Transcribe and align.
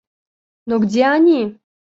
Но 0.65 0.79
где 0.79 1.03
они? 1.05 1.59